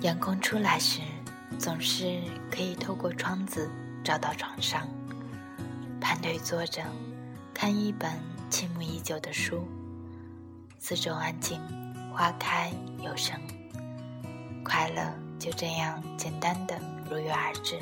[0.00, 1.00] 阳光出来时，
[1.58, 2.18] 总是
[2.50, 3.70] 可以透过窗子
[4.02, 4.88] 照到床上，
[6.00, 6.82] 盘腿坐着，
[7.52, 8.10] 看一本
[8.48, 9.62] 倾慕已久的书，
[10.78, 11.60] 四周安静，
[12.14, 12.72] 花开
[13.04, 13.38] 有声，
[14.64, 15.02] 快乐
[15.38, 16.80] 就这样简单的
[17.10, 17.78] 如约而至。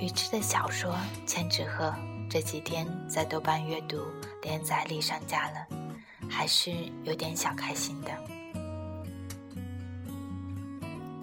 [0.00, 0.92] 雨之的小说
[1.26, 1.84] 《千纸鹤》
[2.28, 4.04] 这几天在豆瓣阅读
[4.42, 5.66] 连载里上架了，
[6.28, 6.72] 还是
[7.04, 8.10] 有点小开心的。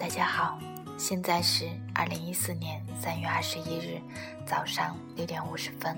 [0.02, 0.58] 大家好，
[0.98, 4.02] 现在是二零一四年三月二十一日
[4.44, 5.96] 早上六点五十分，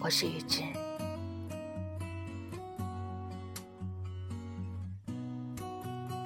[0.00, 0.64] 我是雨之。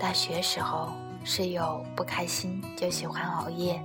[0.01, 0.95] 大学时候，
[1.25, 3.79] 室友不开心就喜欢熬夜，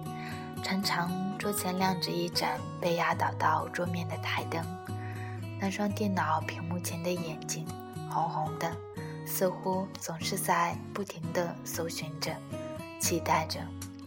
[0.63, 4.65] 常常桌前亮着一盏被压倒到桌面的台灯，
[5.59, 7.67] 那双电脑屏幕前的眼睛
[8.09, 8.73] 红红的，
[9.25, 12.33] 似乎总是在不停地搜寻着。
[12.99, 13.59] 期待着，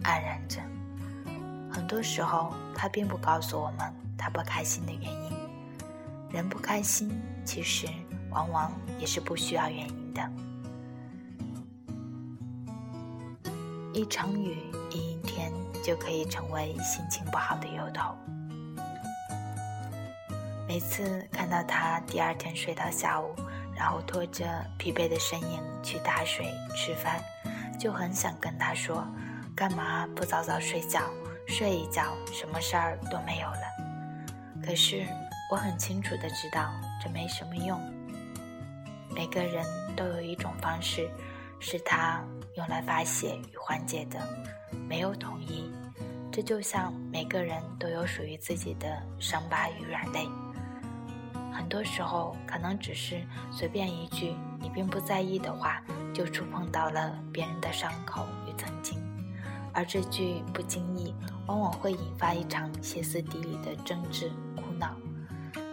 [0.04, 0.60] 黯然着。
[1.70, 5.32] 很多时候，他并不告诉我们他不开心的原因。
[6.30, 7.10] 人不开心，
[7.44, 7.86] 其实
[8.30, 10.30] 往往也是不需要原因的。
[13.92, 14.56] 一场雨，
[14.90, 15.52] 一阴天，
[15.84, 18.14] 就可以成为心情不好的由头。
[20.66, 23.34] 每次看到他第二天睡到下午，
[23.74, 24.46] 然后拖着
[24.78, 27.22] 疲惫的身影去打水、吃饭。
[27.82, 29.04] 就很想跟他说
[29.56, 31.00] ：“干嘛不早早睡觉？
[31.48, 33.62] 睡一觉，什么事儿都没有了。”
[34.64, 35.04] 可是
[35.50, 36.70] 我很清楚的知道
[37.02, 37.76] 这没什么用。
[39.10, 39.66] 每个人
[39.96, 41.10] 都有一种方式，
[41.58, 42.22] 是他
[42.54, 44.20] 用来发泄与缓解的，
[44.88, 45.68] 没有统一。
[46.30, 50.28] 这就像每个人都有属于自己的伤疤与软肋。
[51.52, 55.82] 很多时候，可能只是随便一句你并不在意的话。
[56.12, 58.98] 就触碰到了别人的伤口与曾经，
[59.72, 61.14] 而这句不经意，
[61.46, 64.94] 往往会引发一场歇斯底里的争执、苦恼。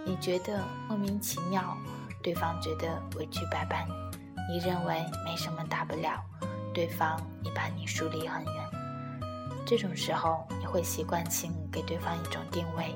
[0.05, 1.77] 你觉得莫名其妙，
[2.23, 3.88] 对方觉得委屈百般，
[4.50, 6.23] 你认为没什么大不了，
[6.73, 8.53] 对方已把你疏离很远。
[9.66, 12.95] 这种时候，你会习惯性给对方一种定位：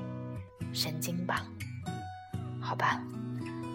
[0.72, 1.44] 神经吧？
[2.60, 3.00] 好吧。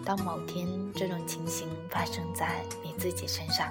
[0.04, 3.68] 当某天这种情形发生在你自己身上，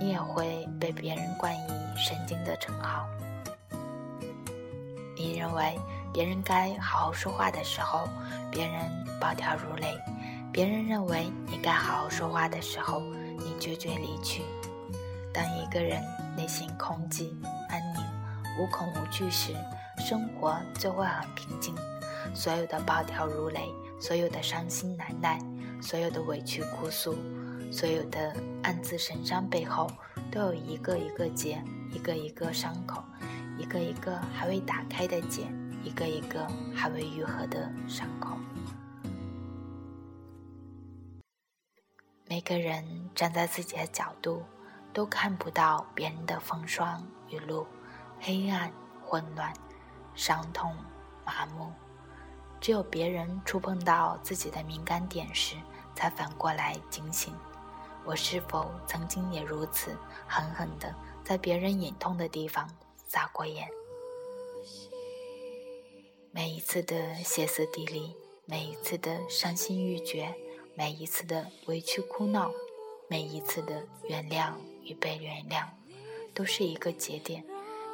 [0.00, 3.06] 你也会被别人冠以“神经”的称号。
[5.16, 5.78] 你认为
[6.12, 8.08] 别人该好好说话的时候，
[8.50, 8.74] 别人
[9.20, 9.88] 暴跳如雷；
[10.52, 14.42] 别人认为你该好好说话的时候，你决绝离去。
[15.32, 16.02] 当一个人
[16.36, 17.30] 内心空寂、
[17.68, 18.02] 安宁、
[18.58, 19.54] 无恐无惧时，
[19.98, 21.74] 生活就会很平静。
[22.34, 23.68] 所有的暴跳如雷，
[24.00, 25.38] 所有的伤心难耐。
[25.80, 27.16] 所有的委屈哭诉，
[27.70, 29.90] 所有的暗自神伤背后，
[30.30, 33.02] 都有一个一个结，一个一个伤口，
[33.58, 35.46] 一个一个还未打开的结，
[35.82, 38.36] 一个一个还未愈合的伤口。
[42.28, 44.42] 每个人站在自己的角度，
[44.92, 47.64] 都看不到别人的风霜雨露、
[48.20, 48.72] 黑暗、
[49.04, 49.52] 混乱、
[50.14, 50.74] 伤痛、
[51.24, 51.72] 麻木。
[52.60, 55.56] 只有别人触碰到自己的敏感点时，
[55.94, 57.32] 才反过来警醒：
[58.04, 59.96] 我是否曾经也如此
[60.26, 60.94] 狠狠地
[61.24, 62.68] 在别人隐痛的地方
[63.06, 63.68] 撒过盐？
[66.32, 70.34] 每一次的歇斯底里，每一次的伤心欲绝，
[70.74, 72.50] 每一次的委屈哭闹，
[73.08, 74.52] 每一次的原谅
[74.82, 75.66] 与被原谅，
[76.34, 77.44] 都是一个节点，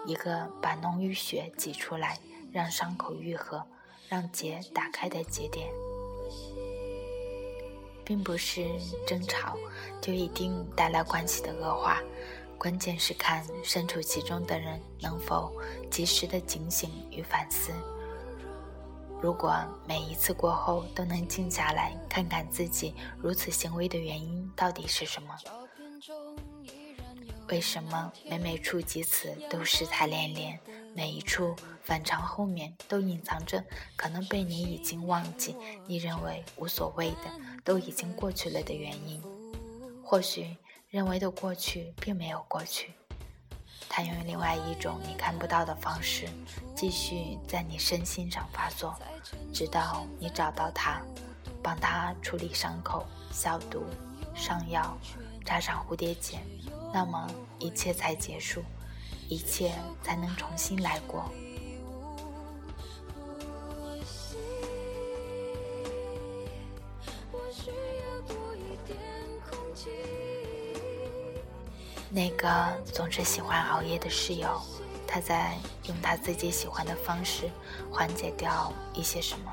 [0.07, 2.19] 一个把脓与血挤出来，
[2.53, 3.65] 让伤口愈合。
[4.13, 5.67] 让结打开的节点，
[8.05, 8.67] 并不是
[9.07, 9.57] 争吵
[10.03, 11.99] 就一定带来关系的恶化，
[12.59, 15.51] 关键是看身处其中的人能否
[15.91, 17.73] 及时的警醒与反思。
[19.23, 19.57] 如果
[19.89, 25.35] 每一次过后都能静下来看看自己如此行为的原因到底是什么，
[27.49, 30.61] 为什么每每触及此都世态连连？
[30.95, 33.65] 每一处反常后面都隐藏着
[33.97, 35.57] 可能被你已经忘记、
[35.87, 37.31] 你认为无所谓的、
[37.65, 39.23] 都已经过去了的原因。
[40.05, 40.57] 或许
[40.91, 42.93] 认为的过去并没有过去，
[43.89, 46.29] 它用另外一种你看不到的方式
[46.77, 48.95] 继续在你身心上发作，
[49.55, 51.01] 直到你找到它，
[51.63, 53.87] 帮它处理伤口、消毒、
[54.35, 54.95] 上药、
[55.45, 56.39] 扎上蝴蝶结，
[56.93, 57.27] 那么
[57.59, 58.63] 一切才结束。
[59.33, 61.25] 一切才能重新来过。
[72.11, 72.47] 那个
[72.85, 74.61] 总是喜欢熬夜的室友，
[75.07, 77.49] 他在用他自己喜欢的方式
[77.91, 79.51] 缓解掉一些什么。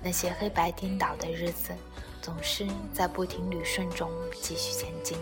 [0.00, 1.72] 那些黑白颠倒的日子，
[2.20, 4.08] 总是在不停捋顺中
[4.40, 5.18] 继续前进。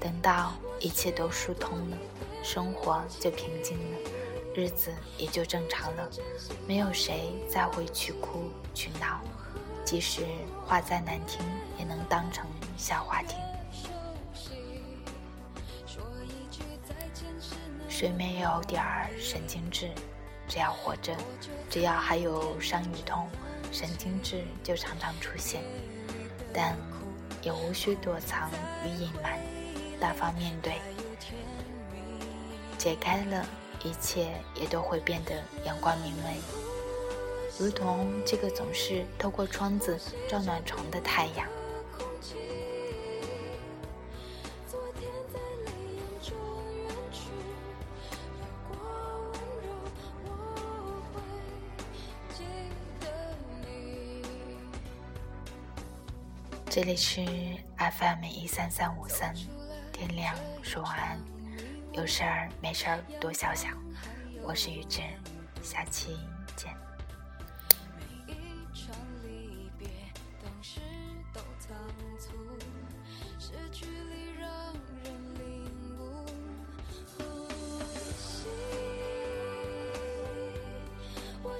[0.00, 1.98] 等到一切都疏通了，
[2.44, 3.98] 生活就平静了，
[4.54, 6.08] 日子也就正常了。
[6.68, 9.22] 没有谁再会去哭去闹，
[9.82, 10.26] 即使
[10.66, 11.40] 话再难听，
[11.78, 12.46] 也能当成
[12.76, 13.38] 笑话听。
[17.88, 19.90] 谁没有点儿神经质？
[20.46, 21.16] 只要活着，
[21.70, 23.26] 只要还有伤与痛。
[23.72, 25.62] 神经质就常常出现，
[26.52, 26.76] 但
[27.42, 28.50] 也无需躲藏
[28.84, 29.40] 与隐瞒，
[29.98, 30.74] 大方面对，
[32.84, 33.46] 解开了，
[33.82, 36.38] 一切也都会变得阳光明媚，
[37.58, 39.98] 如同这个总是透过窗子
[40.28, 41.48] 照暖床的太阳。
[56.68, 57.24] 这里是
[57.78, 59.34] FM 一三三五三，
[59.90, 61.18] 天亮说晚安，
[61.94, 63.70] 有事儿没事儿多想想。
[64.42, 65.04] 我是雨珍，
[65.62, 66.18] 下期
[66.56, 66.74] 见。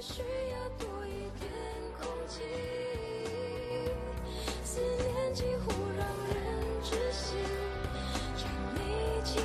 [0.01, 1.49] 需要多一点
[1.99, 2.43] 空气。
[4.63, 6.35] 思念几乎让人
[6.83, 7.35] 窒息，
[8.37, 8.45] 却
[8.75, 9.39] 没几。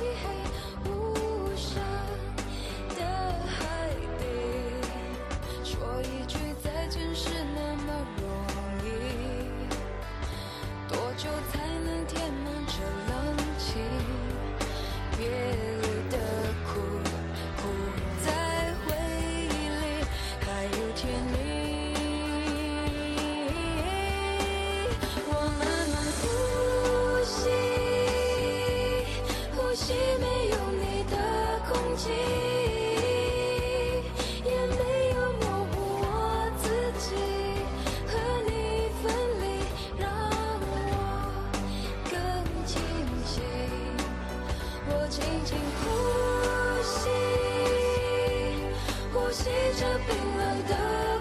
[49.43, 49.49] 吸
[49.79, 50.73] 着冰冷的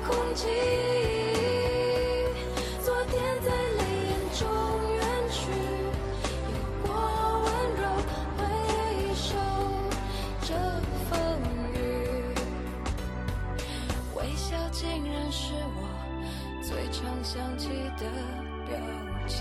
[0.07, 0.47] 空气，
[2.85, 4.43] 昨天在泪眼中
[4.95, 5.01] 远
[5.31, 5.39] 去。
[6.45, 6.55] 有
[6.87, 6.89] 过
[7.41, 7.49] 温
[7.81, 7.83] 柔，
[8.37, 8.39] 回
[9.15, 9.25] 首
[10.43, 10.49] 这
[11.09, 11.11] 风
[11.73, 11.77] 雨，
[14.15, 15.79] 微笑竟然是我
[16.63, 18.05] 最常想起的
[18.69, 18.77] 表
[19.27, 19.41] 情。